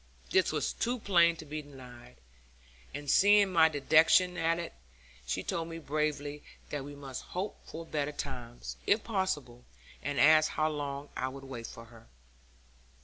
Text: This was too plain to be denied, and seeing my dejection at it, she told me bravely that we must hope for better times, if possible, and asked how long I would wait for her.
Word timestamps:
This 0.31 0.51
was 0.51 0.73
too 0.73 0.97
plain 0.97 1.35
to 1.35 1.45
be 1.45 1.61
denied, 1.61 2.15
and 2.91 3.07
seeing 3.07 3.53
my 3.53 3.69
dejection 3.69 4.35
at 4.35 4.57
it, 4.57 4.73
she 5.27 5.43
told 5.43 5.67
me 5.67 5.77
bravely 5.77 6.41
that 6.71 6.83
we 6.83 6.95
must 6.95 7.21
hope 7.37 7.59
for 7.67 7.85
better 7.85 8.11
times, 8.11 8.77
if 8.87 9.03
possible, 9.03 9.63
and 10.01 10.19
asked 10.19 10.49
how 10.49 10.69
long 10.69 11.09
I 11.15 11.27
would 11.27 11.43
wait 11.43 11.67
for 11.67 11.85
her. 11.85 12.07